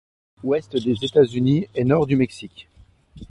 [0.41, 2.67] Ouest des États-Unis et nord du Mexique.